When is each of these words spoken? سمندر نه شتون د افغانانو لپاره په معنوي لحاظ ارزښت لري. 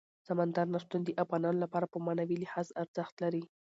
سمندر 0.27 0.65
نه 0.73 0.79
شتون 0.83 1.01
د 1.03 1.09
افغانانو 1.23 1.61
لپاره 1.63 1.85
په 1.93 1.97
معنوي 2.05 2.37
لحاظ 2.43 2.67
ارزښت 2.81 3.15
لري. 3.23 3.43